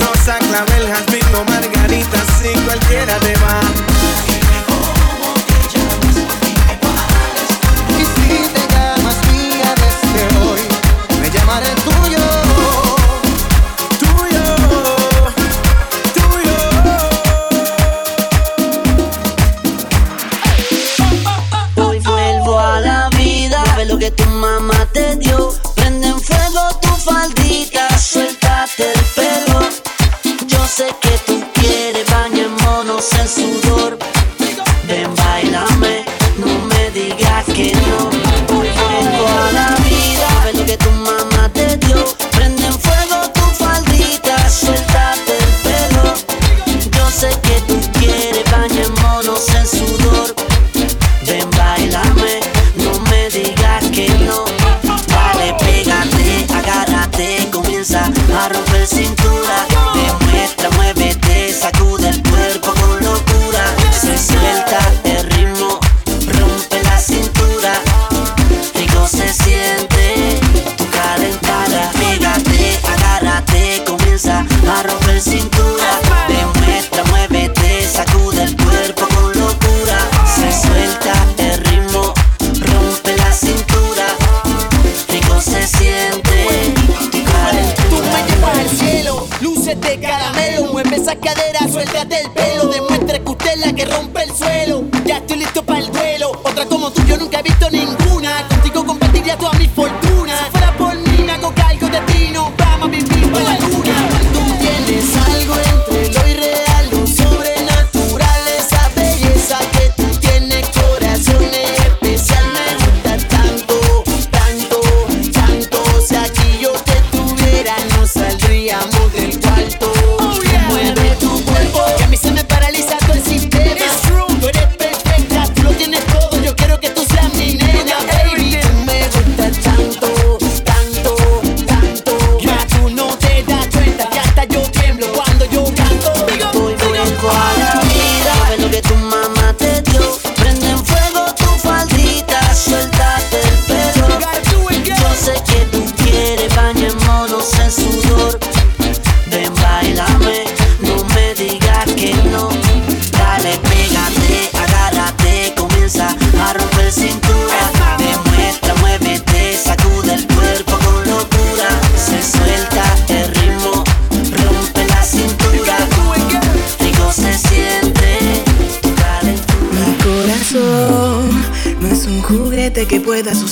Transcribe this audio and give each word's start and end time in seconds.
Rosa, 0.00 0.38
clavel, 0.38 0.88
jazmín 0.88 1.34
o 1.34 1.44
margarita, 1.44 2.18
si 2.38 2.52
cualquiera 2.60 3.18
te 3.20 3.34
va. 3.36 4.33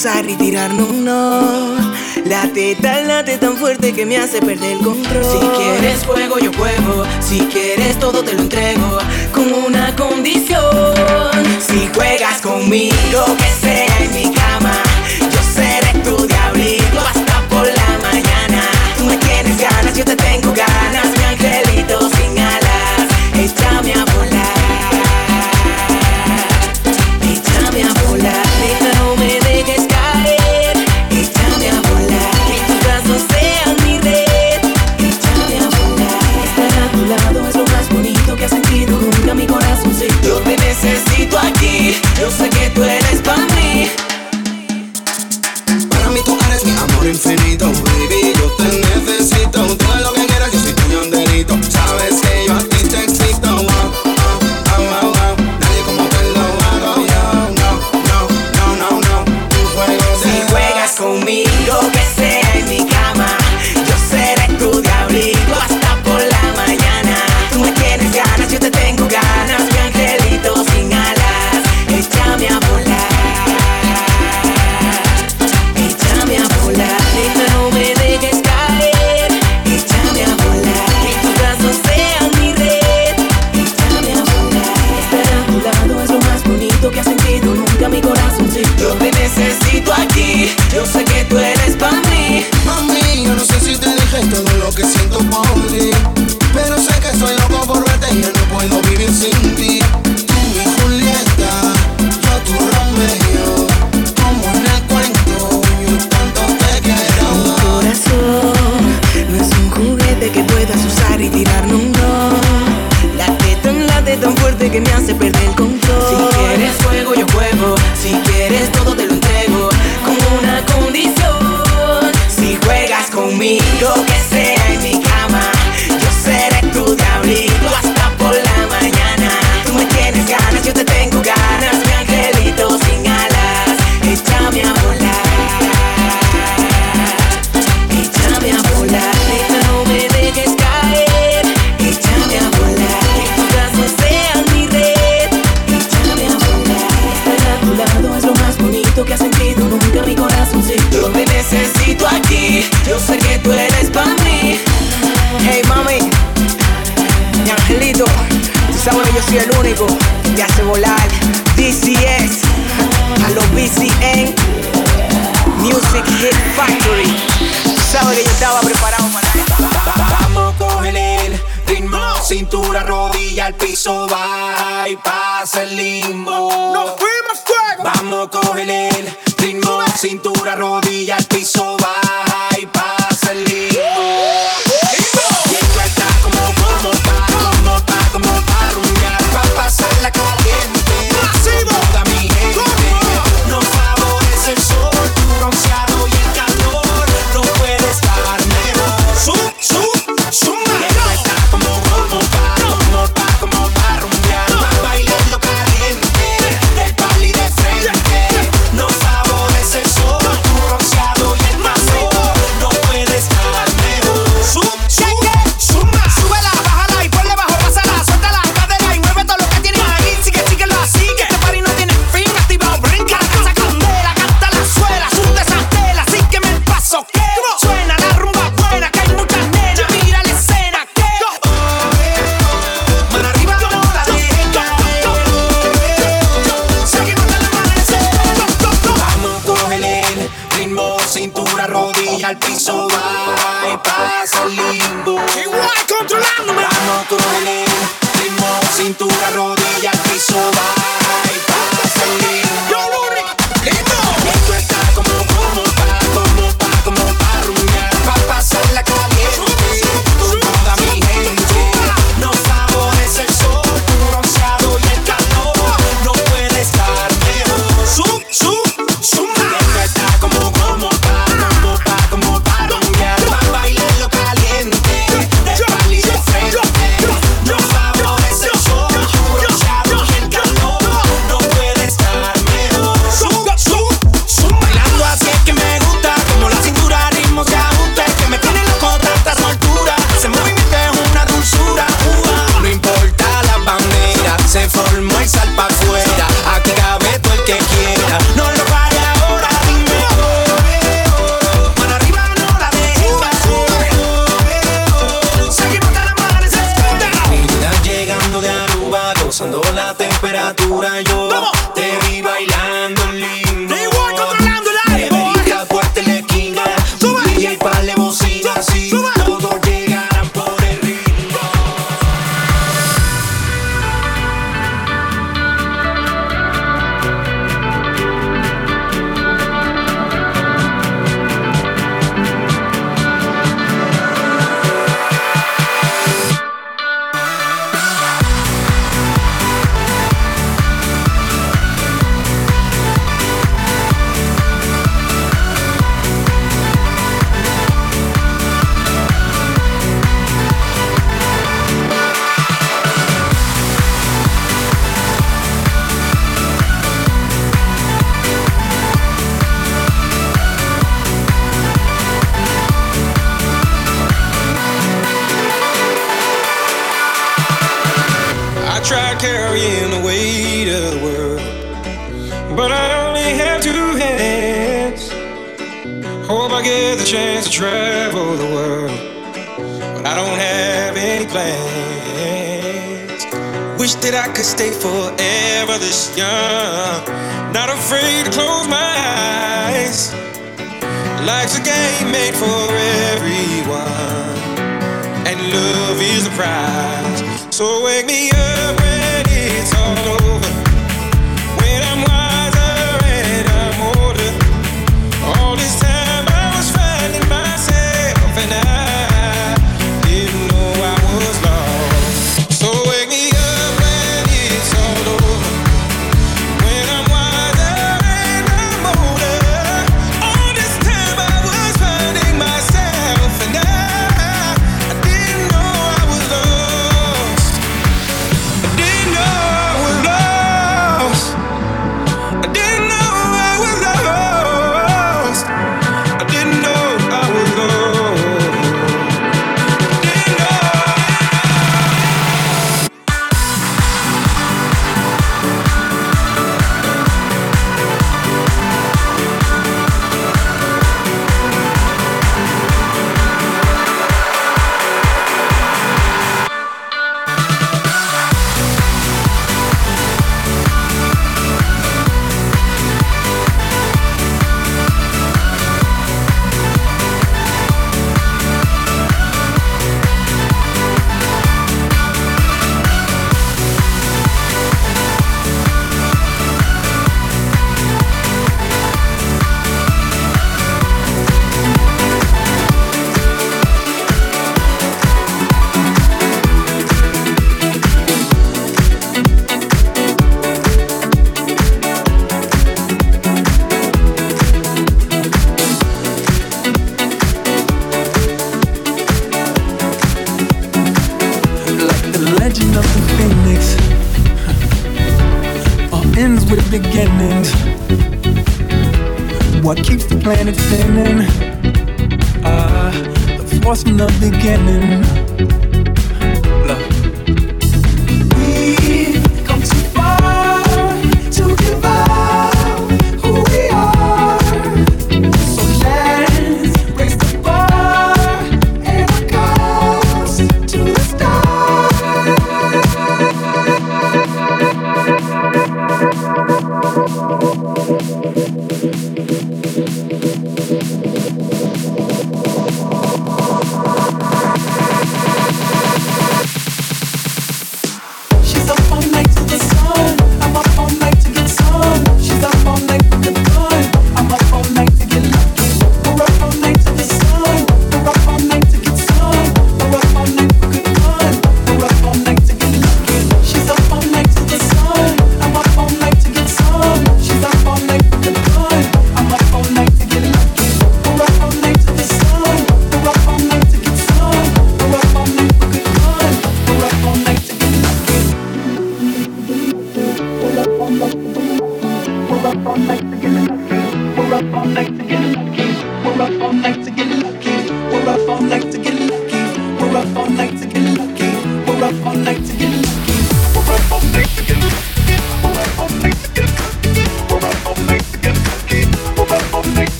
forzar 0.00 0.24
y 0.28 0.50
no, 0.50 0.92
no. 0.92 1.92
Late 2.24 2.76
tan, 2.76 3.06
late 3.06 3.36
tan 3.36 3.56
fuerte 3.56 3.92
que 3.92 4.06
me 4.06 4.16
hace 4.16 4.40
perder 4.40 4.72
el 4.72 4.78
control. 4.78 5.24
Si 5.24 5.38
quieres 5.58 6.06
juego, 6.06 6.38
yo 6.38 6.50
juego. 6.54 7.04
Si 7.20 7.40
quieres 7.52 7.98
todo, 7.98 8.22
te 8.22 8.32
lo 8.32 8.40
entrego. 8.40 8.98
Con 9.32 9.52
una 9.52 9.94
condición: 9.96 10.94
si 11.60 11.90
juegas 11.94 12.40
conmigo, 12.40 13.24
que 13.36 13.66
sea 13.66 13.98
en 13.98 14.14
mi 14.14 14.34
cama. 14.34 14.89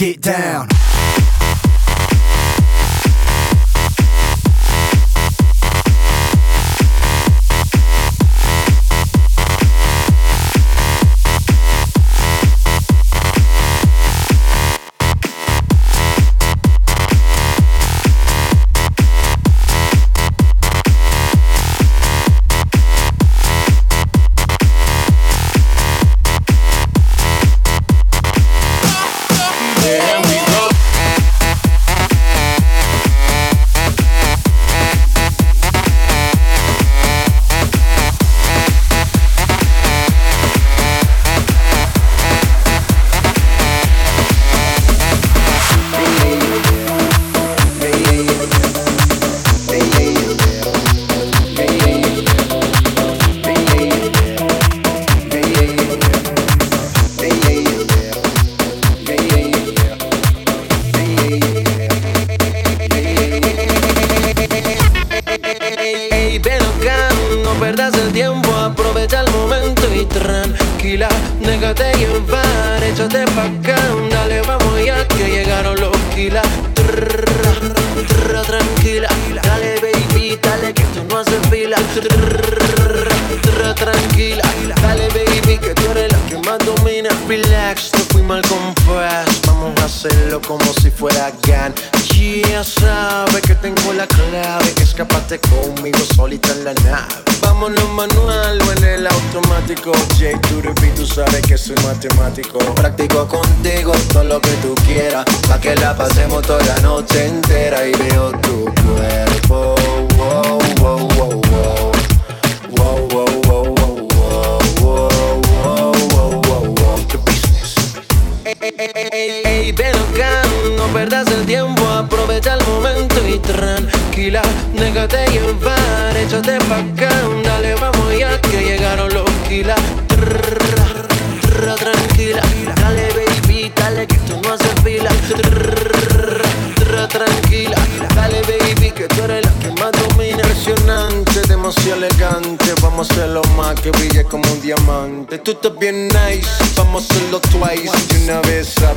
Get 0.00 0.22
down. 0.22 0.79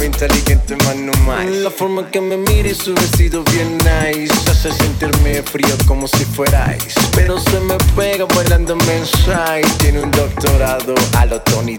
Sabe 0.04 0.06
inteligente, 0.06 0.76
más 0.78 0.96
no 0.96 1.12
más. 1.26 1.46
La 1.46 1.70
forma 1.70 2.10
que 2.10 2.20
me 2.20 2.38
mires, 2.38 2.78
su 2.78 2.94
vestido 2.94 3.44
bien 3.52 3.78
nice. 3.78 4.34
Hace 4.50 4.72
sentirme 4.72 5.42
frío 5.44 5.76
como 5.88 6.08
si 6.08 6.26
fuerais. 6.26 6.94
Pero 7.16 7.40
se 7.40 7.60
me 7.62 7.78
pega 7.96 8.26
bailando 8.26 8.76
mensaje. 8.76 9.64
Tiene 9.80 10.02
un 10.02 10.12
doctorado 10.12 10.96
a 11.18 11.26
la 11.26 11.44
Tony 11.44 11.78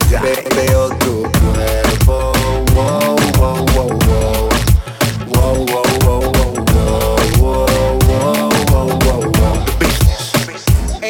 veo 0.54 0.88
tu 0.98 1.22
cuerpo. 1.22 2.32
Wow, 2.74 3.16
wow, 3.36 3.66
wow. 3.74 3.98
Wow, 3.98 4.33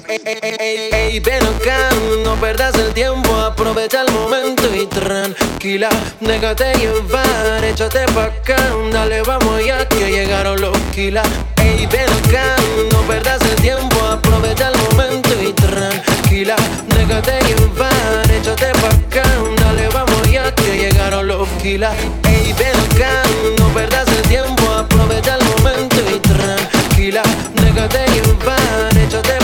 Ey, 0.07 0.91
ey, 0.93 1.21
ven 1.21 1.43
acá, 1.43 1.89
no 2.25 2.35
perdas 2.37 2.75
el 2.75 2.93
tiempo 2.93 3.35
aprovecha 3.37 4.03
el 4.03 4.13
momento 4.13 4.65
y 4.75 4.87
tranquila, 4.87 5.89
déjate 6.21 6.75
llevar, 6.75 7.65
échate 7.65 8.05
pa' 8.13 8.25
acá, 8.25 8.57
dale 8.93 9.23
vamos 9.23 9.65
ya 9.65 9.89
que 9.89 10.11
llegaron 10.11 10.61
los 10.61 10.77
kilas. 10.95 11.27
Ey, 11.57 11.87
ven 11.87 12.11
acá, 12.11 12.55
no 12.93 13.01
perdas 13.03 13.41
el 13.51 13.57
tiempo, 13.63 13.99
aprovecha 14.05 14.69
el 14.69 14.79
momento 14.91 15.31
y 15.43 15.53
tranquila, 15.55 16.57
déjate 16.89 17.41
llevar, 17.47 18.31
échate 18.31 18.73
pa' 18.81 18.89
acá, 18.89 19.23
dale 19.57 19.89
vamos 19.89 20.31
ya 20.31 20.55
que 20.55 20.77
llegaron 20.77 21.27
los 21.27 21.49
kilas. 21.63 21.95
Ey, 22.25 22.53
ven 22.59 22.77
acá, 22.93 23.23
no 23.59 23.69
perdas 23.69 24.07
el 24.09 24.23
tiempo, 24.29 24.71
aprovecha 24.71 25.37
el 25.37 25.45
momento 25.45 25.97
y 26.15 26.19
tranquila, 26.21 27.23
déjate 27.55 28.07
llevar, 28.13 28.99
échate 28.99 29.29
pa' 29.29 29.44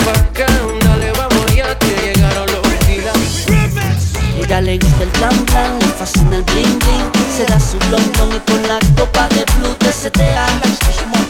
ella 4.51 4.59
le 4.59 4.77
gusta 4.79 5.03
el 5.03 5.09
plan 5.11 5.45
plan, 5.45 5.79
le 5.79 5.85
fascina 5.85 6.35
el 6.35 6.43
bling 6.43 6.79
bling. 6.79 7.11
Se 7.37 7.45
da 7.45 7.57
su 7.57 7.77
long 7.89 8.35
y 8.35 8.39
con 8.51 8.61
la 8.67 8.79
copa 8.97 9.29
de 9.29 9.45
blue 9.55 9.73
te 9.79 9.93
setea. 9.93 10.45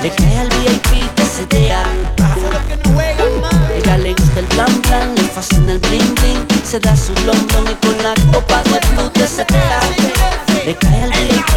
Le 0.02 0.10
cae 0.10 0.40
al 0.40 0.50
VIP, 0.50 1.16
te 1.16 1.26
setea. 1.26 1.84
Ella 3.78 3.98
le 4.00 4.14
gusta 4.16 4.40
el 4.40 4.46
plan 4.48 4.82
plan, 4.82 5.14
le 5.16 5.22
fascina 5.22 5.74
el 5.74 5.80
bling 5.80 6.16
bling. 6.16 6.48
Se 6.64 6.80
da 6.80 6.96
su 6.96 7.14
long 7.28 7.70
y 7.70 7.76
con 7.86 7.96
la 8.02 8.16
copa 8.34 8.64
de 8.64 8.80
blue 8.90 9.10
te 9.12 9.28
setea. 9.28 9.82
Le 10.66 10.76
cae 10.76 11.04
al 11.04 11.12
VIP, 11.12 11.51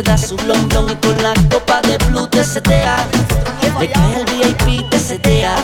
Se 0.00 0.04
da 0.04 0.16
su 0.16 0.34
blon, 0.34 0.66
blon 0.70 0.88
y 0.88 0.94
con 0.94 1.22
la 1.22 1.34
copa 1.50 1.82
de 1.82 1.98
blue 2.06 2.26
te 2.28 2.42
setea. 2.42 3.06
Le 3.78 3.86
cae 3.86 4.20
el 4.20 4.24
VIP, 4.24 4.88
te 4.88 4.98
setea. 4.98 5.54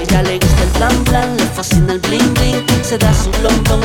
Ella 0.00 0.22
le 0.24 0.40
gusta 0.40 0.62
el 0.64 0.70
blan, 0.70 1.04
blan, 1.04 1.36
le 1.36 1.44
fascina 1.44 1.92
el 1.92 2.00
bling, 2.00 2.34
bling. 2.34 2.66
Se 2.82 2.98
da 2.98 3.14
su 3.14 3.30
blon, 3.38 3.62
blon 3.62 3.84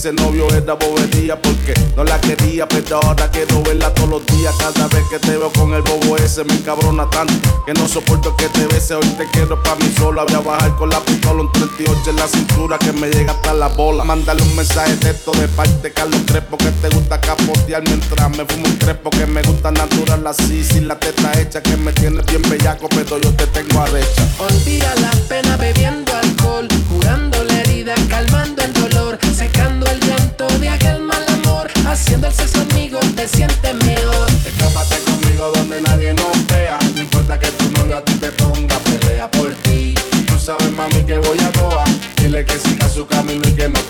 tuviese 0.00 0.12
novio 0.12 0.48
era 0.54 0.74
bobería 0.74 1.40
porque 1.40 1.74
no 1.96 2.04
la 2.04 2.18
quería, 2.20 2.66
pero 2.66 3.00
ahora 3.02 3.30
quiero 3.30 3.62
verla 3.62 3.92
todos 3.92 4.08
los 4.08 4.26
días. 4.26 4.54
Cada 4.58 4.88
vez 4.88 5.04
que 5.10 5.18
te 5.18 5.36
veo 5.36 5.52
con 5.52 5.74
el 5.74 5.82
bobo 5.82 6.16
ese 6.16 6.44
me 6.44 6.54
encabrona 6.54 7.08
tanto 7.10 7.34
que 7.66 7.74
no 7.74 7.86
soporto 7.86 8.34
que 8.36 8.48
te 8.48 8.66
bese. 8.66 8.94
Hoy 8.94 9.06
te 9.18 9.26
quiero 9.32 9.62
pa' 9.62 9.76
mí 9.76 9.92
solo. 9.96 10.24
Voy 10.26 10.34
a 10.34 10.40
bajar 10.40 10.76
con 10.76 10.88
la 10.88 11.00
pistola 11.00 11.42
un 11.42 11.52
38 11.52 12.10
en 12.10 12.16
la 12.16 12.28
cintura 12.28 12.78
que 12.78 12.92
me 12.92 13.10
llega 13.10 13.32
hasta 13.32 13.52
la 13.52 13.68
bola. 13.68 14.04
Mándale 14.04 14.42
un 14.42 14.56
mensaje 14.56 14.96
de 14.96 15.10
esto 15.10 15.32
de 15.32 15.48
parte 15.48 15.92
Carlos 15.92 16.20
Crespo 16.26 16.56
que 16.56 16.70
te 16.70 16.88
gusta 16.88 17.20
capotear 17.20 17.82
mientras 17.82 18.30
me 18.30 18.44
fumo 18.46 18.66
un 18.66 18.76
crepo 18.76 19.10
que 19.10 19.26
me 19.26 19.42
gusta 19.42 19.70
natural 19.70 20.26
así, 20.26 20.64
sin 20.64 20.88
la 20.88 20.98
teta 20.98 21.38
hecha 21.38 21.62
que 21.62 21.76
me 21.76 21.92
tiene 21.92 22.22
bien 22.22 22.42
bellaco, 22.48 22.88
pero 22.88 23.18
yo 23.18 23.30
te 23.34 23.46
tengo 23.48 23.80
arrecha. 23.80 24.26
Olvida 24.38 24.94
la 24.96 25.10
pena 25.28 25.56
bebiendo 25.56 26.12
alcohol, 26.14 26.68
curando 26.88 27.44
la 27.44 27.60
herida, 27.60 27.94
calmando 28.08 28.62
el 28.62 28.72
dolor, 28.72 29.18
secando 29.36 29.89
el 29.90 30.00
llanto 30.00 30.46
de 30.58 30.68
aquel 30.68 31.00
mal 31.00 31.24
amor, 31.28 31.68
haciendo 31.86 32.28
el 32.28 32.34
sexo 32.34 32.60
amigo 32.60 32.98
te 33.16 33.26
sientes 33.26 33.74
mejor. 33.84 34.28
Escápate 34.46 34.96
conmigo 35.04 35.52
donde 35.54 35.80
nadie 35.80 36.14
nos 36.14 36.46
vea, 36.46 36.78
no 36.94 37.00
importa 37.00 37.38
que 37.38 37.48
tu 37.48 37.70
novio 37.72 37.96
a 37.98 38.04
ti 38.04 38.14
te 38.14 38.30
ponga 38.32 38.78
pelea 38.78 39.30
por 39.30 39.52
ti. 39.62 39.94
Tú 40.28 40.38
sabes 40.38 40.70
mami 40.72 41.02
que 41.04 41.18
voy 41.18 41.38
a 41.38 41.52
toa, 41.52 41.84
dile 42.16 42.44
que 42.44 42.58
siga 42.58 42.88
su 42.88 43.06
camino 43.06 43.42
y 43.48 43.52
que 43.52 43.68
no 43.68 43.89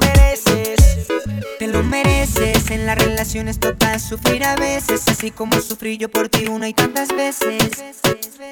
Te 1.61 1.67
lo 1.67 1.83
mereces, 1.83 2.71
en 2.71 2.87
las 2.87 2.97
relaciones 2.97 3.59
toca 3.59 3.99
sufrir 3.99 4.43
a 4.43 4.55
veces, 4.55 5.07
así 5.07 5.29
como 5.29 5.61
sufrí 5.61 5.95
yo 5.99 6.09
por 6.09 6.27
ti 6.27 6.47
una 6.47 6.67
y 6.67 6.73
tantas 6.73 7.09
veces. 7.09 7.83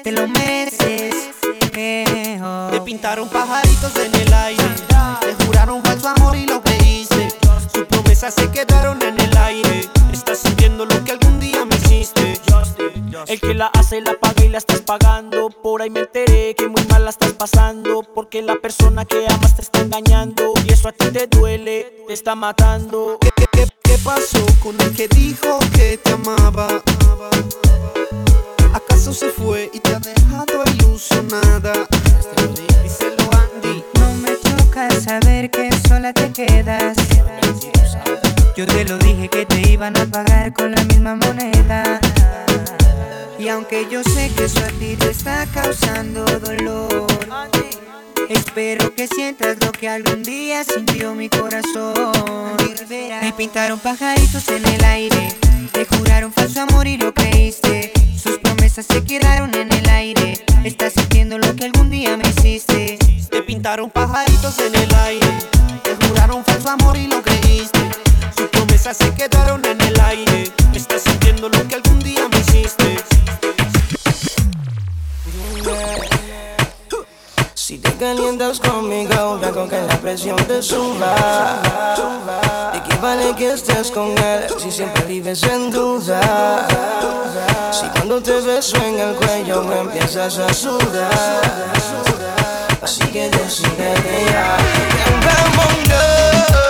Te 0.04 0.12
lo 0.12 0.28
mereces. 0.28 1.16
eh, 1.72 2.40
oh. 2.40 2.68
Te 2.70 2.80
pintaron 2.82 3.28
pajaritos 3.28 3.96
en 3.96 4.14
el 4.14 4.32
aire. 4.32 4.62
Te 5.22 5.44
juraron 5.44 5.82
falso 5.82 6.08
amor 6.08 6.36
y 6.36 6.46
lo 6.46 6.62
creíste. 6.62 7.30
Sus 7.74 7.84
promesas 7.86 8.32
se 8.32 8.48
quedaron 8.52 9.02
en 9.02 9.20
el 9.20 9.36
aire. 9.38 9.88
Estás 10.12 10.38
sintiendo 10.38 10.84
lo 10.84 11.02
que 11.02 11.10
hiciste. 11.14 11.19
El 13.26 13.40
que 13.40 13.54
la 13.54 13.66
hace 13.66 14.00
la 14.00 14.14
paga 14.18 14.44
y 14.44 14.48
la 14.48 14.58
estás 14.58 14.80
pagando. 14.80 15.50
Por 15.50 15.82
ahí 15.82 15.90
me 15.90 16.00
enteré 16.00 16.54
que 16.54 16.68
muy 16.68 16.84
mal 16.86 17.04
la 17.04 17.10
estás 17.10 17.32
pasando. 17.32 18.02
Porque 18.14 18.42
la 18.42 18.56
persona 18.56 19.04
que 19.04 19.26
amas 19.28 19.56
te 19.56 19.62
está 19.62 19.80
engañando. 19.80 20.52
Y 20.66 20.72
eso 20.72 20.88
a 20.88 20.92
ti 20.92 21.06
te 21.10 21.26
duele, 21.26 22.04
te 22.06 22.12
está 22.12 22.34
matando. 22.34 23.18
¿Qué, 23.20 23.30
qué, 23.36 23.46
qué, 23.52 23.66
qué 23.82 23.98
pasó 24.02 24.44
con 24.62 24.80
el 24.80 24.94
que 24.94 25.08
dijo 25.08 25.58
que 25.74 25.98
te 25.98 26.12
amaba? 26.12 26.82
¿Acaso 28.72 29.12
se 29.12 29.28
fue 29.30 29.70
y 29.72 29.80
te 29.80 29.94
ha 29.94 30.00
dejado 30.00 30.62
ilusionada? 30.74 31.72
Díselo 32.82 33.28
Andy. 33.32 33.84
No 33.98 34.14
me 34.14 34.30
toca 34.36 34.90
saber 34.92 35.50
que 35.50 35.70
sola 35.88 36.12
te 36.12 36.32
quedas. 36.32 36.96
Yo 38.56 38.66
te 38.66 38.84
lo 38.84 38.98
dije 38.98 39.28
que 39.28 39.46
te 39.46 39.70
iban 39.70 39.96
a 39.96 40.06
pagar 40.06 40.52
con 40.52 40.72
la 40.72 40.82
misma 40.84 41.14
moneda. 41.14 42.00
Y 43.38 43.48
aunque 43.48 43.86
yo 43.90 44.02
sé 44.02 44.30
que 44.36 44.44
eso 44.44 44.60
a 44.60 44.68
te 44.68 45.10
está 45.10 45.46
causando 45.46 46.24
dolor, 46.24 47.06
espero 48.28 48.94
que 48.94 49.06
sientas 49.06 49.56
lo 49.64 49.72
que 49.72 49.88
algún 49.88 50.22
día 50.22 50.62
sintió 50.64 51.14
mi 51.14 51.28
corazón. 51.28 52.56
Me 53.22 53.32
pintaron 53.32 53.78
pajaritos 53.78 54.48
en 54.48 54.66
el 54.66 54.84
aire, 54.84 55.34
te 55.72 55.86
juraron 55.86 56.32
falso 56.32 56.60
amor 56.60 56.86
y 56.86 56.98
lo 56.98 57.14
creíste. 57.14 57.92
Sus 58.20 58.38
promesas 58.38 58.84
se 58.86 59.02
quedaron 59.04 59.54
en 59.54 59.72
el 59.72 59.88
aire. 59.88 60.44
Estás 60.64 60.92
sintiendo 60.92 61.38
lo 61.38 61.56
que 61.56 61.64
algún 61.64 61.88
día 61.88 62.16
me 62.16 62.28
hiciste. 62.28 62.98
Te 63.30 63.42
pintaron 63.42 63.88
pajaritos 63.90 64.58
en 64.58 64.74
el 64.74 64.94
aire. 64.96 65.28
Te 65.82 66.06
juraron 66.06 66.44
falso 66.44 66.68
amor 66.68 66.96
y 66.98 67.06
lo 67.06 67.22
creíste. 67.22 67.80
Sus 68.40 68.48
promesas 68.48 68.96
se 68.96 69.12
quedaron 69.12 69.62
en 69.66 69.78
el 69.82 70.00
aire. 70.00 70.44
Estás 70.72 71.02
sintiendo 71.02 71.50
lo 71.50 71.68
que 71.68 71.74
algún 71.74 71.98
día 71.98 72.26
me 72.26 72.38
hiciste. 72.38 72.96
Si 77.52 77.76
te 77.76 77.92
calientas 77.96 78.58
conmigo, 78.58 79.12
hago 79.12 79.68
que 79.68 79.82
la 79.82 80.00
presión 80.00 80.36
te 80.46 80.62
suba. 80.62 81.60
¿De 82.72 82.82
qué 82.82 82.96
vale 83.02 83.34
que 83.36 83.52
estés 83.52 83.90
con 83.90 84.16
él 84.16 84.46
si 84.56 84.70
siempre 84.70 85.04
vives 85.04 85.42
en 85.42 85.70
duda? 85.70 86.66
Si 87.70 87.86
cuando 87.88 88.22
te 88.22 88.40
beso 88.40 88.78
en 88.78 89.00
el 89.00 89.16
cuello 89.16 89.64
me 89.64 89.80
empiezas 89.80 90.38
a 90.38 90.50
sudar. 90.54 91.42
Así 92.80 93.06
que 93.08 93.28
decídete 93.28 94.24
ya. 94.30 94.56
Vámonos 95.26 96.69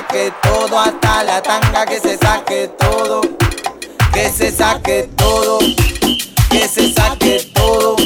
Que 0.00 0.06
se 0.06 0.30
saque 0.30 0.32
todo, 0.42 0.78
hasta 0.78 1.24
la 1.24 1.42
tanga 1.42 1.84
que 1.84 2.00
se 2.00 2.16
saque 2.16 2.70
todo, 2.78 3.20
que 4.14 4.30
se 4.30 4.50
saque 4.50 5.10
todo, 5.14 5.58
que 6.48 6.68
se 6.68 6.92
saque 6.94 7.50
todo, 7.52 7.96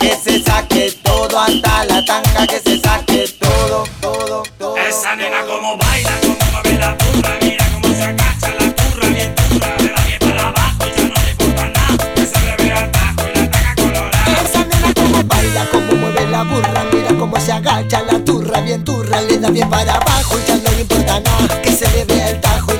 que 0.00 0.16
se 0.16 0.42
saque 0.42 0.92
todo, 1.02 1.38
hasta 1.38 1.84
la 1.84 2.04
tanga 2.06 2.46
que 2.46 2.60
se 2.60 2.80
saque 2.80 3.28
todo, 3.38 3.84
todo, 4.00 4.42
todo. 4.58 4.76
Esa 4.78 5.14
nena 5.14 5.42
como 5.42 5.76
baila, 5.76 6.12
como 6.22 6.36
mueve 6.50 6.78
la 6.78 6.96
pura, 6.96 7.38
mira 7.42 7.66
como 7.74 7.94
se 7.94 8.02
agacha 8.02 8.54
la 8.58 8.74
curra 8.74 9.08
bien 9.08 9.34
turra. 9.34 9.76
dura, 9.76 10.02
de 10.04 10.18
la 10.18 10.18
para 10.18 10.48
abajo 10.48 10.84
ya 10.96 11.02
no 11.04 11.14
le 11.14 11.30
importa 11.30 11.68
nada, 11.68 12.14
que 12.14 12.26
se 12.26 12.40
le 12.40 12.56
ve 12.56 12.72
al 12.72 12.90
bajo 12.90 13.28
y 13.28 13.38
la 13.38 13.50
taca 13.50 13.74
colorada. 13.76 14.42
Esa 14.42 14.64
nena 14.64 14.94
como 14.94 15.24
baila, 15.24 15.68
como 15.70 15.92
mueve 15.92 16.26
la 16.28 16.42
burra, 16.44 16.84
mira 16.90 17.08
como 17.18 17.38
se 17.38 17.52
agacha 17.52 18.02
la 18.02 18.18
turra 18.24 18.60
bien 18.62 18.82
turra, 18.82 19.20
le 19.20 19.38
da 19.38 19.50
bien 19.50 19.68
para 19.68 19.96
abajo 19.96 20.41
que 21.62 21.72
se 21.72 21.86
debe 21.90 22.22
al 22.22 22.40
tajo. 22.40 22.71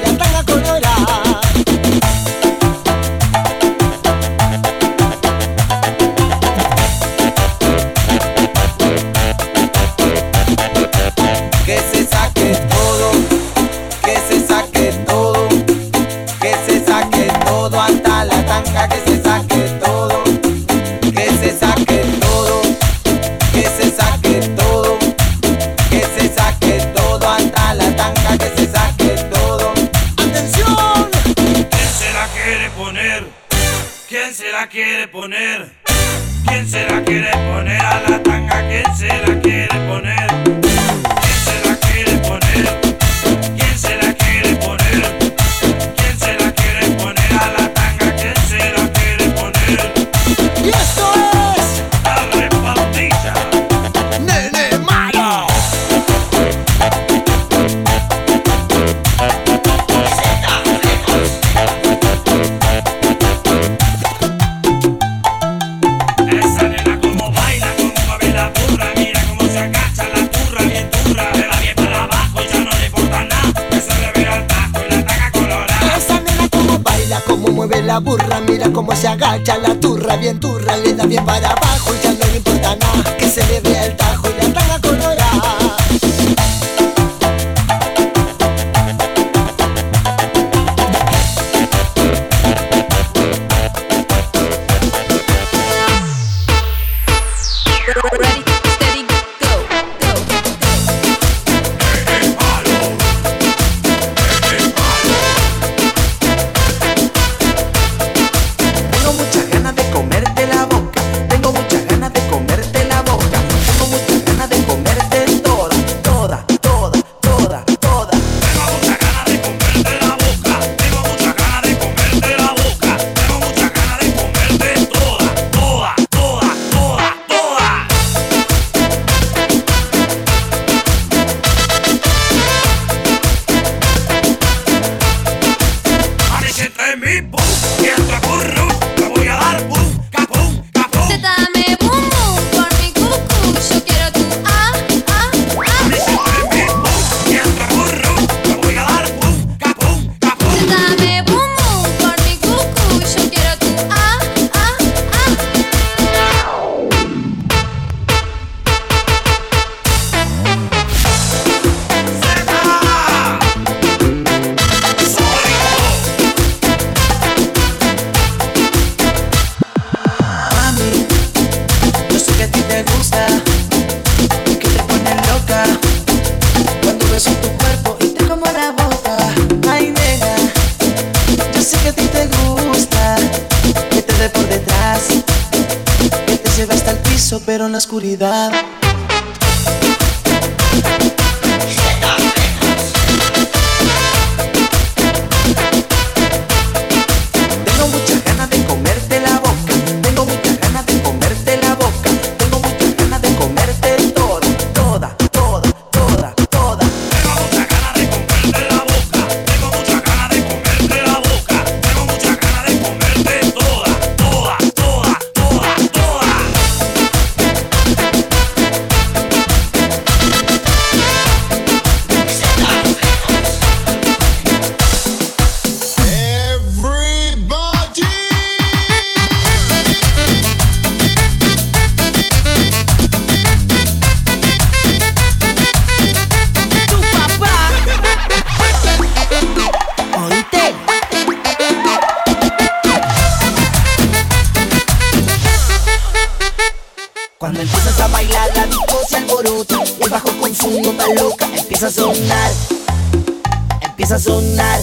a 254.13 254.19
sonar. 254.19 254.81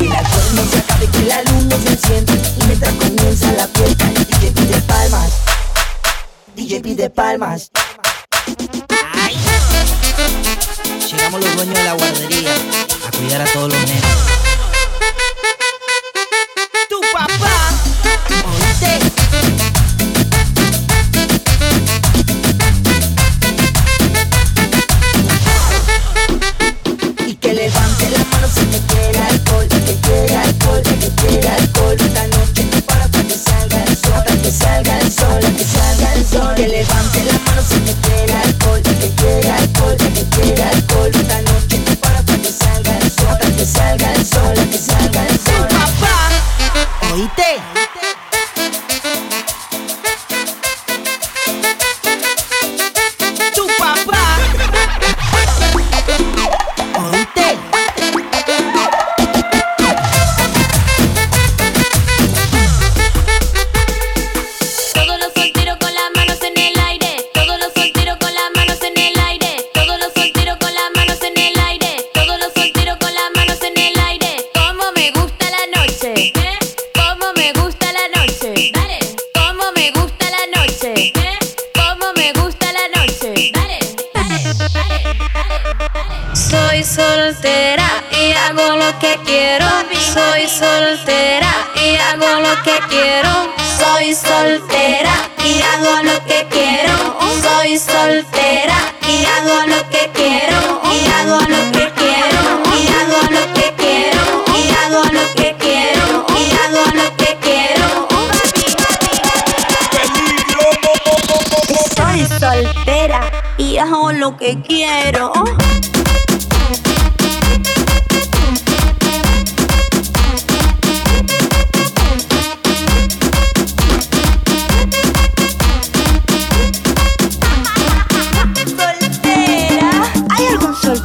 La 0.00 0.18
acción 0.18 0.56
no 0.56 0.64
se 0.70 0.78
acabe, 0.78 1.06
que 1.08 1.22
la 1.22 1.42
luz 1.42 1.64
no 1.64 1.78
se 1.78 1.88
encienda. 1.88 2.32
Y 2.34 2.64
mientras 2.66 2.94
comienza 2.94 3.52
la 3.52 3.66
fiesta, 3.68 4.04
DJ 4.04 4.50
pide 4.52 4.80
palmas. 4.82 5.32
DJ 6.54 6.80
pide 6.80 7.10
palmas. 7.10 7.70
Llegamos 11.10 11.40
los 11.40 11.56
dueños 11.56 11.74
de 11.74 11.84
la 11.84 11.92
guardería 11.94 12.54
a 13.06 13.16
cuidar 13.16 13.40
a 13.40 13.44
todos 13.46 13.72
los 13.72 13.80
nenes. 13.86 14.05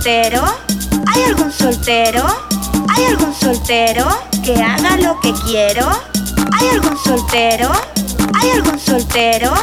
soltero? 0.02 0.44
¿Hay 1.14 1.24
algún 1.26 1.52
soltero? 1.52 2.26
¿Hay 2.90 3.06
algún 3.06 3.36
soltero 3.36 4.08
que 4.44 4.56
haga 4.56 4.98
lo 4.98 5.20
que 5.20 5.32
quiero? 5.46 5.88
¿Hay 6.54 6.70
algún 6.70 6.98
soltero? 6.98 7.72
¿Hay 8.34 8.50
algún 8.50 8.80
soltero? 8.80 9.54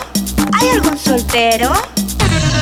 ¿Hay 0.52 0.68
algún 0.68 0.96
soltero? 0.96 1.72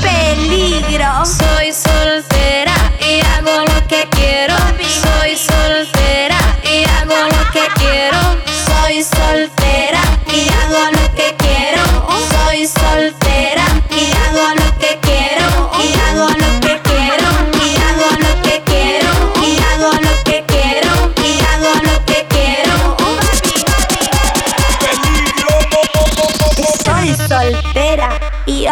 Peligro. 0.01 1.27
Soy 1.27 1.70
soltera 1.70 2.74
y 2.99 3.20
hago 3.37 3.66
lo 3.66 3.87
que 3.89 4.09
quiero. 4.11 4.57
Soy 5.03 5.37
soltera 5.37 6.39
y 6.64 6.83
hago 6.89 7.29
lo 7.29 7.53
que 7.53 7.68
quiero. 7.77 8.18
Soy 8.64 9.03
soltera 9.03 10.01
y 10.33 10.49
hago 10.49 10.93
lo 10.93 11.14
que 11.14 11.35
quiero. 11.37 11.86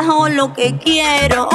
lo 0.02 0.52
que 0.52 0.76
quiero. 0.76 1.48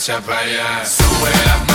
echa 0.00 0.18
para 0.22 0.38
allá. 0.38 1.69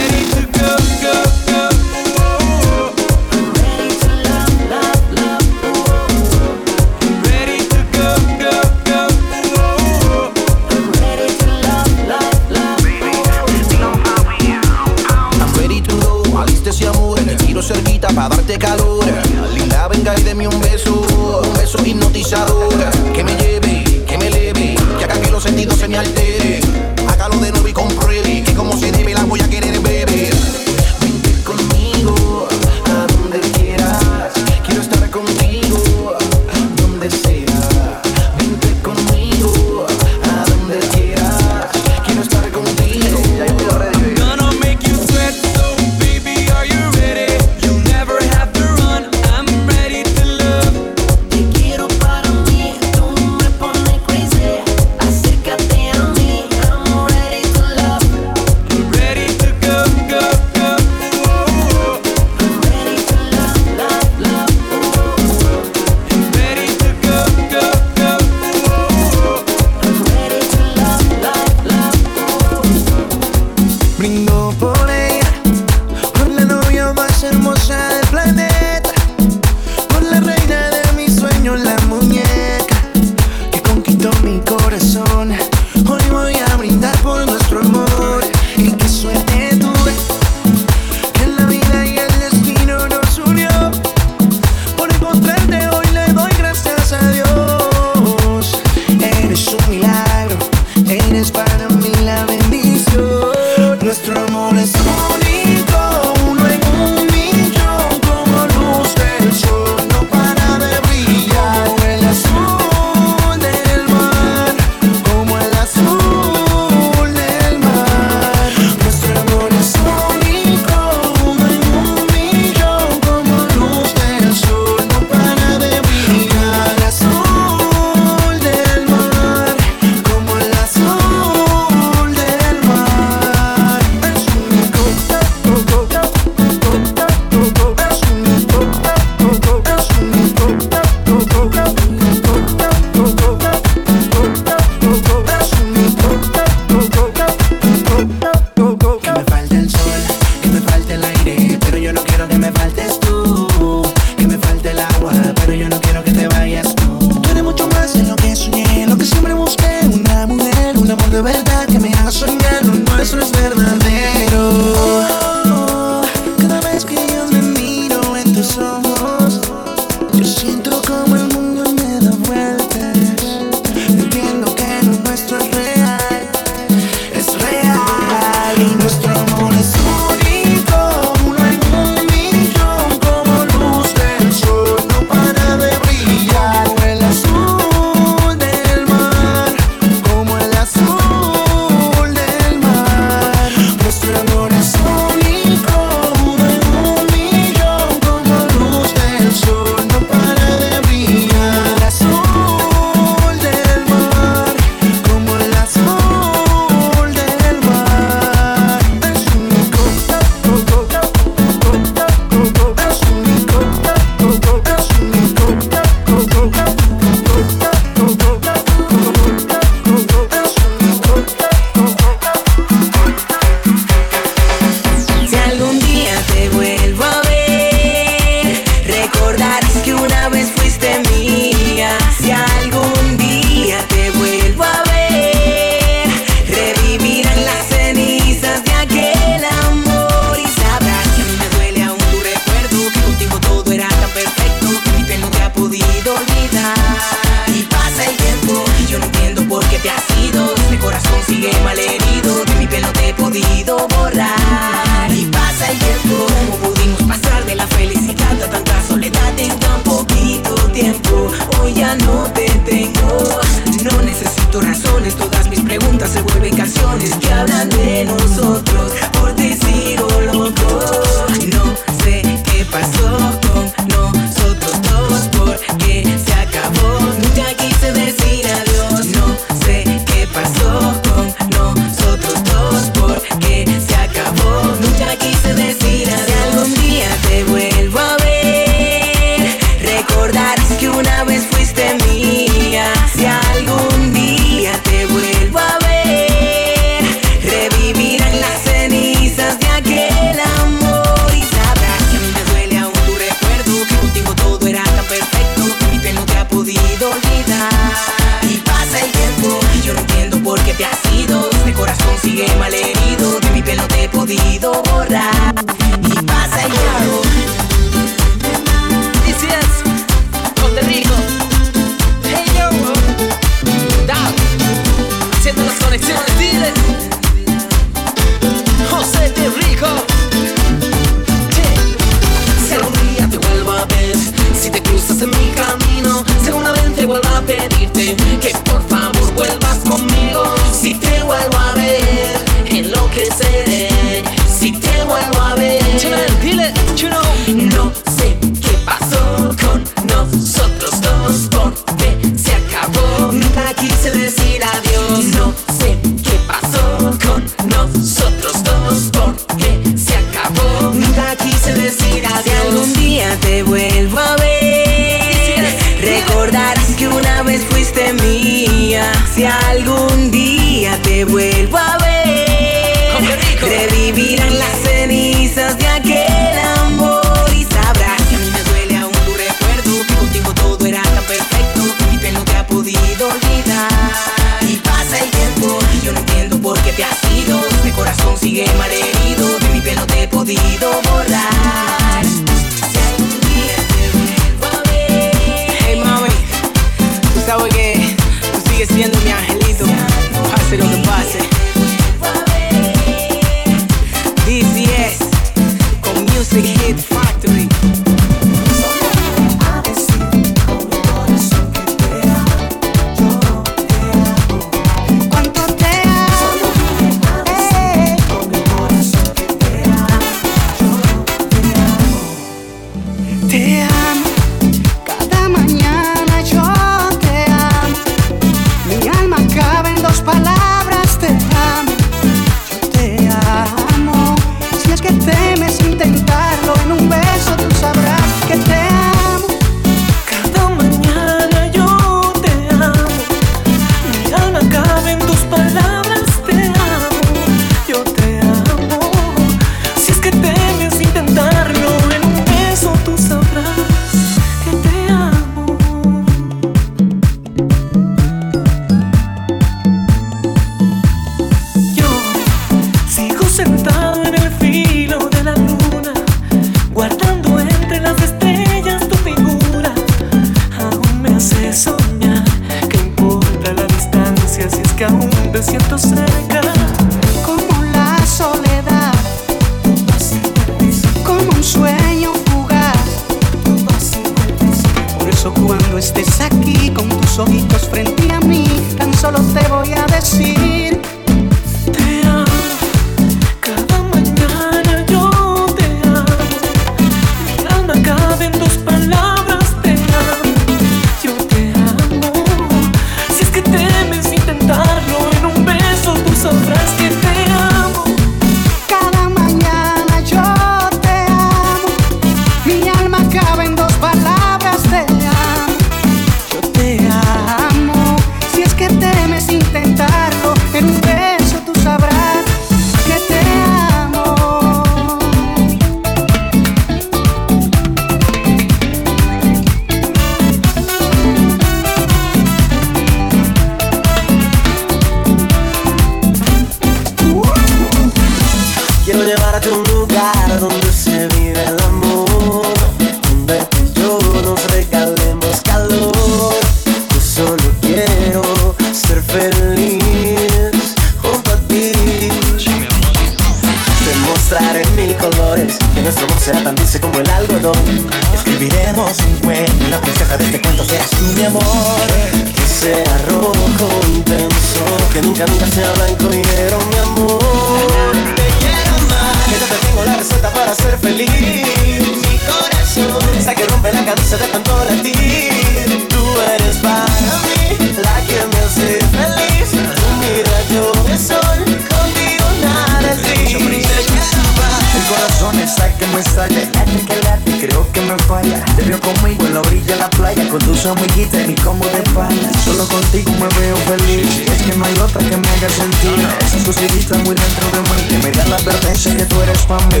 Me 586.14 586.20
estalla 586.20 586.60
Late 586.74 587.00
que 587.06 587.16
late, 587.22 587.66
creo 587.66 587.92
que 587.92 588.00
me 588.00 588.16
falla. 588.24 588.64
Te 588.76 588.82
veo 588.82 589.00
conmigo 589.00 589.46
en 589.46 589.54
la 589.54 589.60
orilla 589.60 589.94
de 589.94 589.96
la 589.96 590.10
playa 590.10 590.48
Con 590.48 590.60
tus 590.60 590.86
amiguitas 590.86 591.48
y 591.48 591.54
como 591.56 591.84
de 591.86 592.02
pana. 592.14 592.50
Solo 592.64 592.86
contigo 592.86 593.32
me 593.32 593.48
veo 593.58 593.76
feliz. 593.76 594.42
Es 594.46 594.62
que 594.62 594.76
no 594.76 594.84
hay 594.84 594.94
otra 594.98 595.20
que 595.20 595.36
me 595.36 595.48
haga 595.48 595.68
sentir. 595.68 596.26
Esas 596.46 596.64
cositas 596.64 597.18
muy 597.18 597.34
dentro 597.34 597.66
de 597.72 597.80
mí 597.80 598.02
Que 598.08 598.18
me 598.18 598.30
dan 598.30 598.50
la 598.50 598.56
advertencia 598.56 599.16
que 599.16 599.24
tú 599.26 599.40
eres 599.42 599.62
pa' 599.62 599.78
mí. 599.78 600.00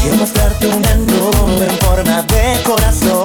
Quiero 0.00 0.16
mostrarte 0.16 0.66
un 0.68 0.82
nube 1.06 1.66
en 1.66 1.78
forma 1.78 2.22
de 2.22 2.62
corazón. 2.62 3.24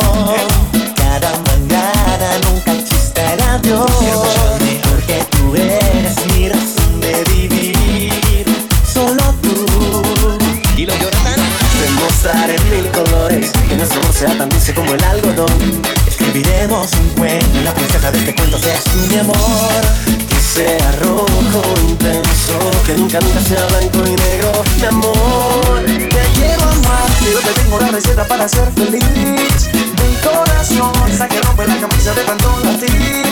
Cada 0.96 1.32
mañana 1.48 2.28
nunca 2.44 2.74
chiste 2.84 3.22
el 3.34 3.42
adiós. 3.42 3.86
Porque 4.90 5.26
tú 5.32 5.56
eres 5.56 6.21
sea 14.22 14.38
tan 14.38 14.50
dulce 14.50 14.72
como 14.76 14.94
el 14.94 15.04
algodón. 15.04 15.82
Escribiremos 16.08 16.92
un 16.94 17.10
cuento 17.18 17.62
la 17.64 17.74
princesa 17.74 18.12
de 18.12 18.20
este 18.20 18.36
cuento 18.36 18.60
seas 18.60 18.84
tú, 18.84 18.98
mi 19.10 19.18
amor. 19.18 19.82
Que 20.30 20.36
sea 20.36 20.92
rojo 21.02 21.64
intenso, 21.90 22.54
que 22.86 22.94
nunca, 22.94 23.20
nunca 23.20 23.42
sea 23.42 23.66
blanco 23.66 23.98
y 24.06 24.14
negro, 24.14 24.52
mi 24.78 24.86
amor. 24.86 25.86
Te 25.86 26.22
quiero 26.36 26.62
amar, 26.62 27.10
yo 27.34 27.40
te 27.40 27.62
tengo 27.62 27.80
la 27.80 27.88
receta 27.88 28.28
para 28.28 28.48
ser 28.48 28.72
feliz 28.74 29.70
Mi 29.74 30.16
corazón 30.22 30.94
está 31.10 31.28
que 31.28 31.42
rompe 31.42 31.66
la 31.66 31.78
camisa 31.78 32.14
de 32.14 32.24
tanto 32.24 32.60
latir 32.64 33.26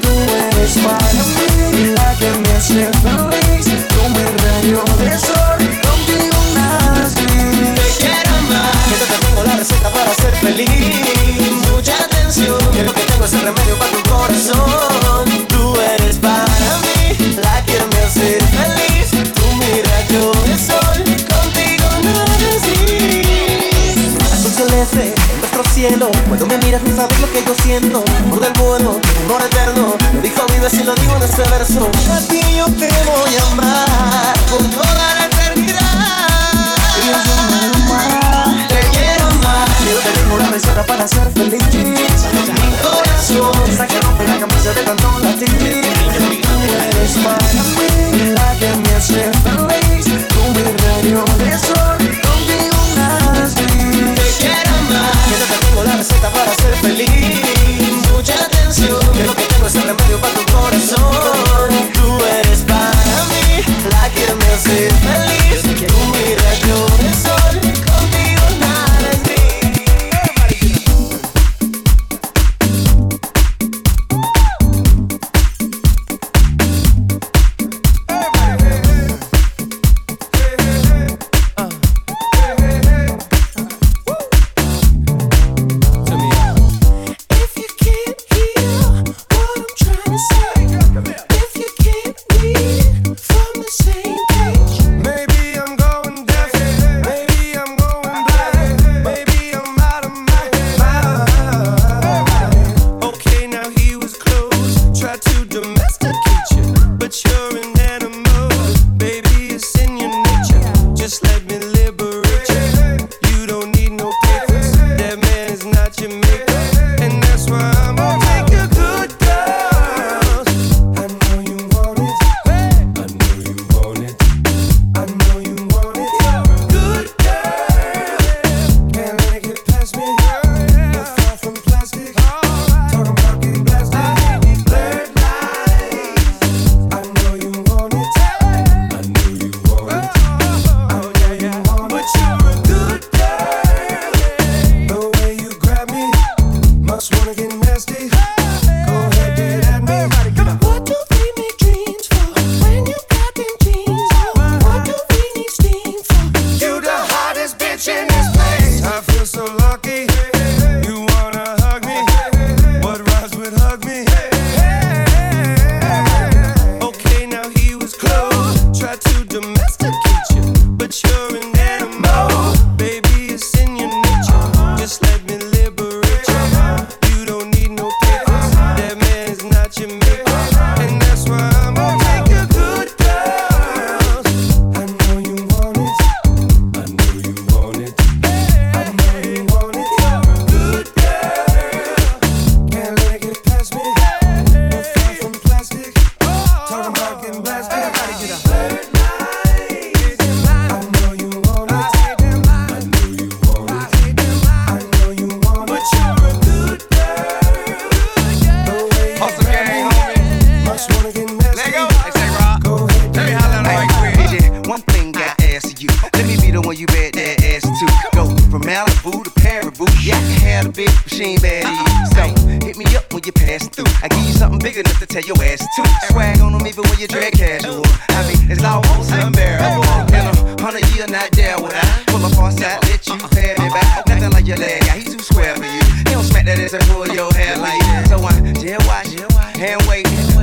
Tú 0.00 0.08
eres 0.08 0.78
para 0.78 1.12
mí 1.12 1.92
la 1.94 2.14
que 2.14 2.30
me 2.30 2.50
hace 2.56 2.88
feliz 3.02 3.66
Tú 3.88 4.08
mi 4.08 4.24
rayo 4.42 4.84
de 5.00 5.18
sol, 5.18 5.59
feliz. 10.50 11.70
Mucha 11.70 11.94
atención, 12.04 12.58
que 12.72 12.82
lo 12.82 12.92
que 12.92 13.02
tengo 13.02 13.24
es 13.24 13.32
el 13.32 13.42
remedio 13.42 13.76
para 13.78 13.90
tu 13.92 14.10
corazón. 14.10 15.24
Tú 15.48 15.76
eres 15.80 16.16
para 16.16 16.70
mí, 16.84 17.36
la 17.36 17.64
que 17.64 17.78
me 17.90 17.98
hace 18.04 18.38
feliz. 18.56 19.10
Tu 19.10 19.46
rayo 19.90 20.32
de 20.46 20.56
sol, 20.58 20.98
contigo 21.30 21.88
no 22.04 22.22
así. 22.50 23.22
Azul 24.32 24.52
celeste, 24.52 25.14
en 25.14 25.40
nuestro 25.40 25.64
cielo, 25.72 26.10
cuando 26.28 26.46
me 26.46 26.58
miras 26.58 26.82
no 26.82 26.96
sabes 26.96 27.20
lo 27.20 27.30
que 27.32 27.44
yo 27.44 27.54
siento. 27.62 28.04
Por 28.30 28.40
del 28.40 28.52
bueno, 28.54 29.00
amor 29.26 29.42
eterno, 29.42 29.94
lo 30.14 30.20
dijo 30.20 30.42
mi 30.52 30.58
vecino, 30.58 30.94
digo 30.94 31.16
en 31.16 31.22
este 31.22 31.42
verso. 31.42 31.90
A 32.12 32.20
ti 32.28 32.40
yo 32.56 32.66
te 32.66 32.88
voy 32.88 33.34
a 33.36 33.52
amar 33.52 34.34
por 34.50 34.62
toda 34.70 35.14
la 35.14 35.29
para 40.86 41.06
ser 41.06 41.30
feliz. 41.32 41.62
Mi 41.62 42.72
corazón 42.82 43.68
está 43.68 43.86
que 43.86 44.00
rompe 44.00 44.26
la 44.26 44.38
camisa 44.38 44.72
de 44.72 44.82
tanto 44.82 45.09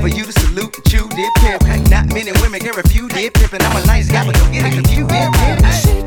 For 0.01 0.07
you 0.07 0.25
to 0.25 0.31
salute 0.31 0.75
and 0.75 0.85
chew, 0.85 1.07
did 1.09 1.33
pimp. 1.35 1.63
Not 1.89 2.07
many 2.13 2.31
women 2.41 2.59
can 2.59 2.75
refute, 2.75 3.13
did 3.13 3.33
pimp. 3.33 3.53
And 3.53 3.63
I'm 3.63 3.81
a 3.81 3.85
nice 3.85 4.09
guy, 4.09 4.25
but 4.25 4.35
don't 4.35 4.51
get 4.51 4.65
it 4.65 4.73
confused, 4.73 5.09
did 5.09 5.33
pimp. 5.33 6.06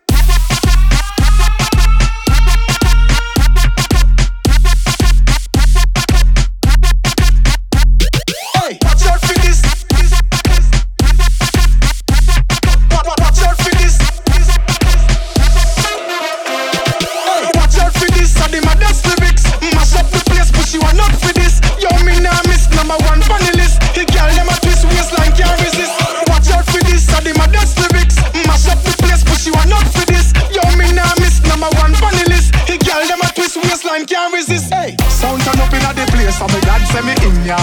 place, 36.31 36.41
and 36.41 36.53
me 36.53 36.61
God 36.61 36.81
send 36.91 37.05
me 37.05 37.13
in 37.27 37.45
ya. 37.45 37.57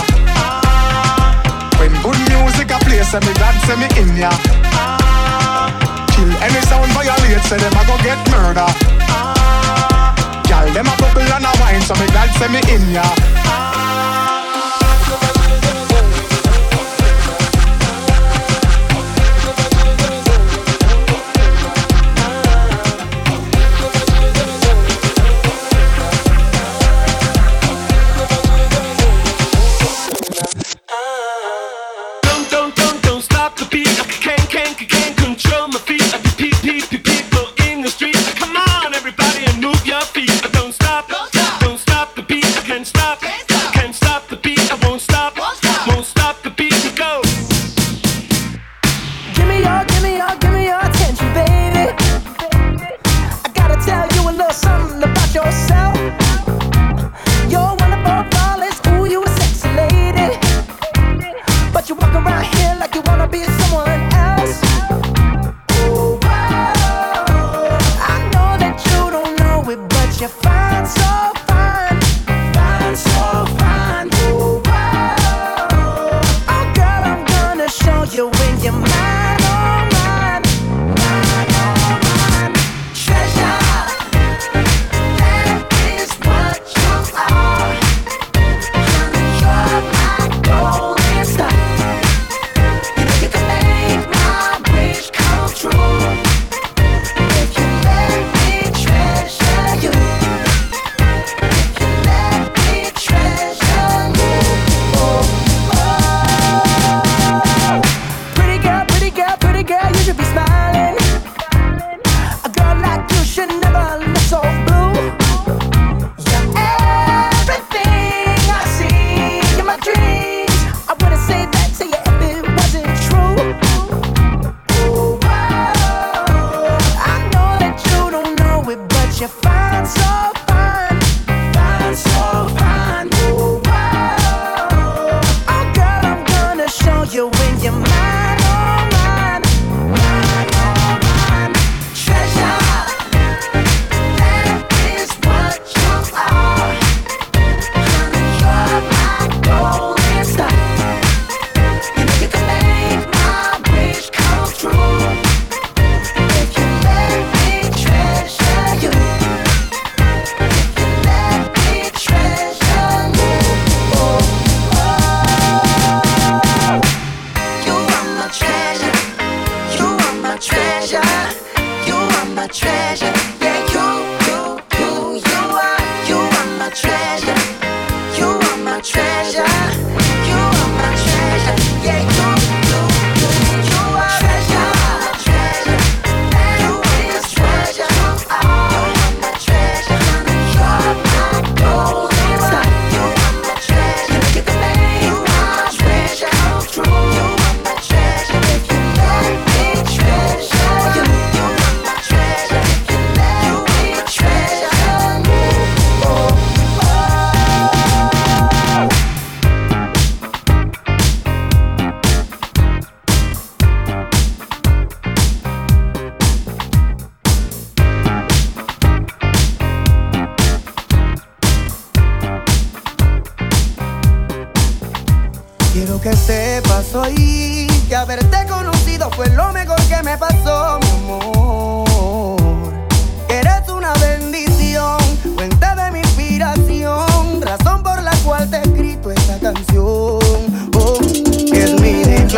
When 1.78 1.92
good 2.02 2.18
music 2.28 2.70
a 2.70 2.78
play, 2.84 3.02
say 3.02 3.20
me 3.20 3.32
God 3.34 3.54
send 3.66 3.80
me 3.80 3.88
in 4.00 4.16
ya. 4.16 4.30
Kill 6.12 6.30
any 6.42 6.60
sound 6.66 6.90
violate, 6.92 7.42
say 7.44 7.58
them 7.58 7.72
a 7.72 7.82
go 7.86 7.96
get 8.02 8.18
murder. 8.30 8.68
Gyal 10.44 10.72
them 10.74 10.86
a 10.86 10.94
bubble 11.00 11.22
and 11.22 11.44
a 11.44 11.52
wine, 11.60 11.82
so 11.82 11.94
me 11.94 12.06
God 12.12 12.30
send 12.38 12.52
me 12.52 12.60
in 12.72 12.92
ya. 12.92 13.67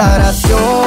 Declaración 0.00 0.79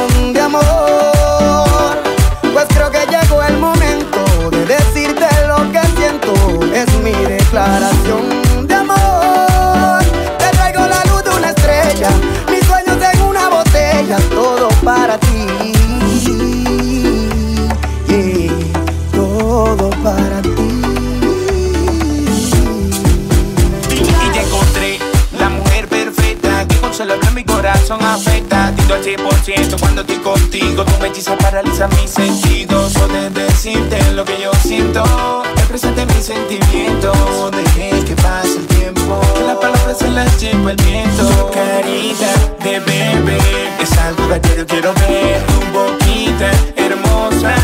corazón 27.97 28.05
afecta. 28.05 28.73
Tito 28.75 28.93
al 28.93 29.03
100% 29.03 29.79
cuando 29.79 30.01
estoy 30.01 30.17
contigo. 30.17 30.85
Tu 30.85 31.05
hechiza 31.05 31.37
paraliza 31.37 31.87
mis 31.87 32.09
sentidos. 32.09 32.93
Poder 32.93 33.31
decirte 33.31 33.97
lo 34.13 34.25
que 34.25 34.39
yo 34.41 34.51
siento. 34.61 35.03
Expresarte 35.57 36.05
mis 36.07 36.25
sentimientos. 36.25 37.51
Dejé 37.51 38.03
que 38.05 38.15
pase 38.15 38.57
el 38.57 38.67
tiempo. 38.67 39.19
Que 39.35 39.43
las 39.43 39.57
palabras 39.57 39.97
se 39.97 40.09
las 40.09 40.39
lleva 40.39 40.71
el 40.71 40.77
viento. 40.77 41.25
Tu 41.25 41.51
carita 41.51 42.31
de 42.63 42.79
bebé 42.79 43.37
es 43.81 43.97
algo 43.97 44.27
que 44.41 44.57
yo 44.57 44.65
quiero 44.65 44.93
ver. 44.93 45.43
Tu 45.45 45.77
boquita 45.77 46.51
hermosa 46.75 47.55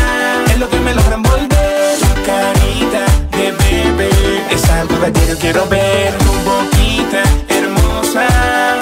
es 0.46 0.58
lo 0.58 0.68
que 0.68 0.80
me 0.80 0.94
logra 0.94 1.14
envolver. 1.14 1.98
Tu 1.98 2.22
carita 2.26 3.04
de 3.36 3.52
bebé 3.52 4.10
es 4.50 4.70
algo 4.70 5.00
que 5.00 5.26
yo 5.28 5.38
quiero 5.38 5.66
ver. 5.68 6.12
Tu 6.18 6.32
boquita 6.48 7.22
hermosa. 7.48 8.79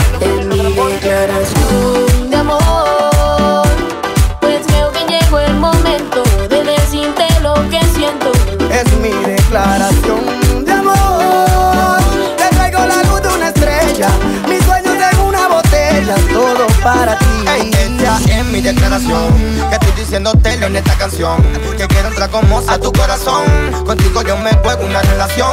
Mi 18.51 18.61
declaración. 18.63 19.35
Que 19.69 19.75
estoy 19.75 20.05
diciéndote 20.05 20.55
en 20.55 20.77
esta 20.77 20.95
canción. 20.95 21.43
Que 21.77 21.87
quiero 21.87 22.09
entrar 22.09 22.31
como 22.31 22.63
a 22.67 22.79
tu 22.79 22.93
corazón. 22.93 23.45
Contigo 23.85 24.23
yo 24.23 24.37
me 24.39 24.53
juego 24.55 24.87
una 24.87 25.03
relación. 25.03 25.53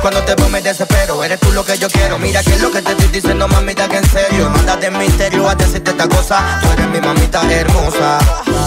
Cuando 0.00 0.22
te 0.22 0.34
veo 0.34 0.48
me 0.48 0.60
desespero 0.60 1.22
Eres 1.24 1.40
tú 1.40 1.52
lo 1.52 1.64
que 1.64 1.78
yo 1.78 1.88
quiero. 1.88 2.18
Mira 2.18 2.42
que 2.42 2.50
es 2.54 2.60
lo 2.60 2.70
que 2.70 2.82
te 2.82 2.92
estoy 2.92 3.08
diciendo 3.08 3.46
mamita 3.48 3.88
que 3.88 3.98
en 3.98 4.10
serio. 4.10 4.50
Manda 4.50 4.76
de 4.76 4.90
misterio 4.90 5.48
a 5.48 5.54
decirte 5.54 5.90
esta 5.90 6.08
cosa. 6.08 6.60
Tú 6.62 6.70
eres 6.72 6.88
mi 6.88 7.00
mamita 7.00 7.42
hermosa. 7.50 8.18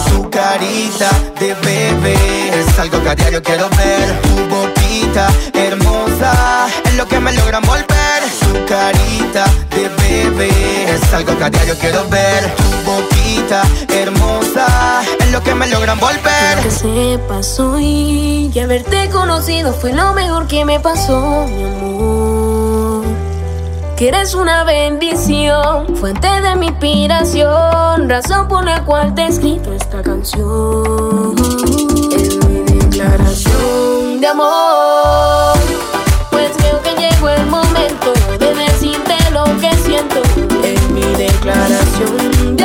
Tu 0.08 0.30
carita 0.30 1.10
de 1.38 1.54
bebé 1.54 2.60
Es 2.60 2.78
algo 2.78 3.02
que 3.02 3.08
a 3.10 3.14
diario 3.14 3.42
quiero 3.42 3.68
ver. 3.70 4.20
Tu 4.22 4.48
boquita 4.48 5.28
hermosa 5.54 6.66
Es 6.84 6.94
lo 6.94 7.06
que 7.06 7.20
me 7.20 7.32
logra 7.32 7.58
envolver 7.58 8.22
Tu 8.40 8.66
carita 8.66 9.44
de 9.70 9.88
bebé 9.88 10.50
Es 10.92 11.12
algo 11.14 11.36
que 11.36 11.44
a 11.44 11.50
diario 11.50 11.76
quiero 11.78 12.08
ver. 12.08 12.54
Tu 12.56 12.90
boquita 12.90 13.09
hermosa 13.88 15.02
Es 15.18 15.32
lo 15.32 15.42
que 15.42 15.54
me 15.54 15.66
logra 15.68 15.92
envolver 15.92 16.58
Que 16.62 16.70
sepas 16.70 17.58
hoy 17.58 18.50
que 18.52 18.62
haberte 18.62 19.08
conocido 19.10 19.72
fue 19.72 19.92
lo 19.92 20.12
mejor 20.12 20.46
que 20.46 20.64
me 20.64 20.80
pasó, 20.80 21.46
mi 21.46 21.64
amor. 21.64 23.04
Que 23.96 24.08
eres 24.08 24.34
una 24.34 24.64
bendición, 24.64 25.94
fuente 25.96 26.26
de 26.26 26.56
mi 26.56 26.68
inspiración, 26.68 28.08
razón 28.08 28.48
por 28.48 28.64
la 28.64 28.84
cual 28.84 29.14
te 29.14 29.22
he 29.22 29.26
escrito 29.26 29.72
esta 29.72 30.02
canción. 30.02 31.34
Es 32.12 32.36
mi 32.46 32.60
declaración 32.62 34.20
de 34.20 34.26
amor. 34.26 35.58
Pues 36.30 36.50
creo 36.56 36.82
que 36.82 36.94
llegó 36.94 37.28
el 37.28 37.46
momento 37.46 38.12
de 38.38 38.54
decirte 38.54 39.14
lo 39.32 39.44
que 39.60 39.72
siento. 39.76 40.22
Es 40.64 40.90
mi 40.90 41.02
declaración 41.16 42.59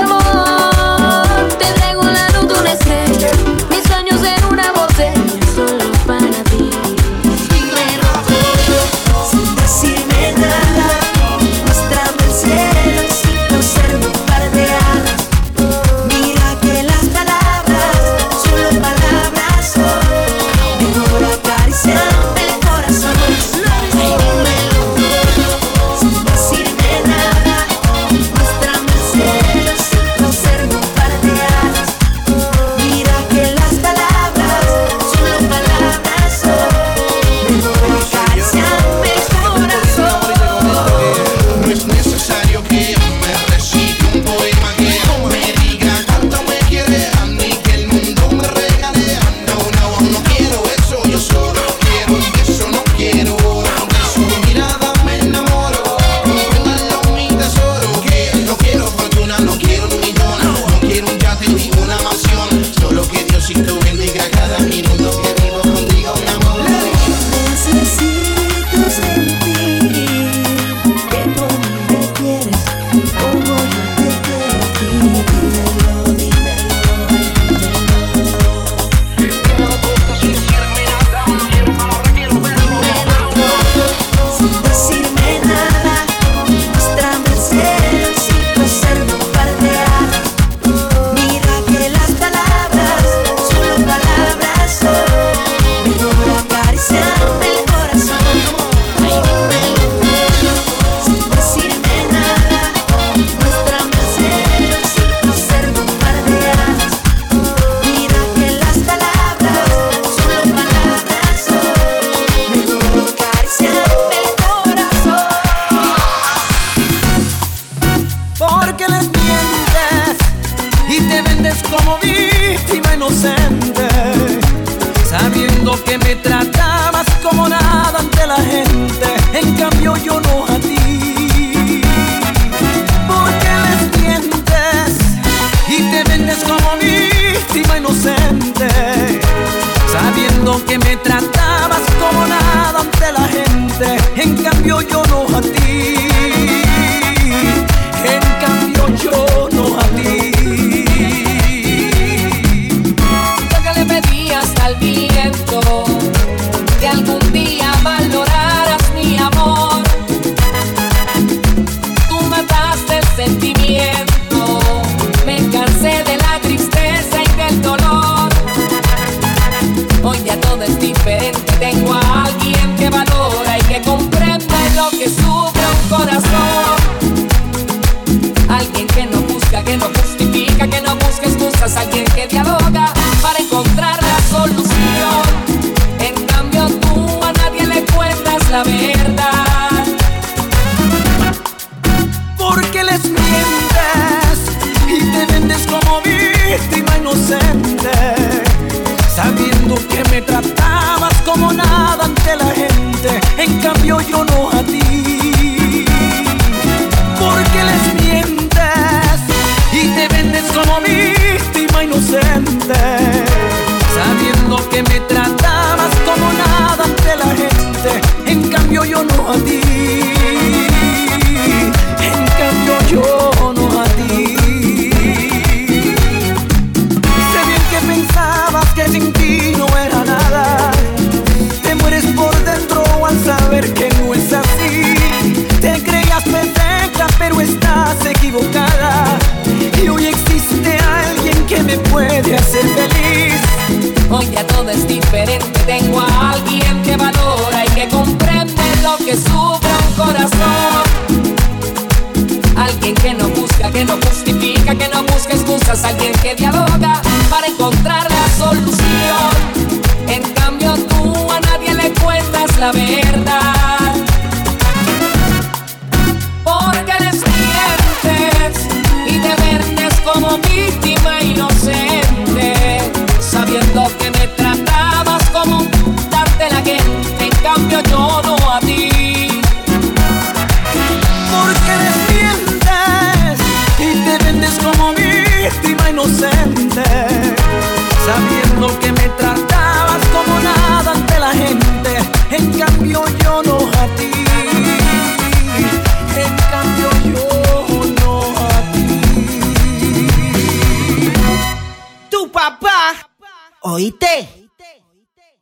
algún 156.96 157.24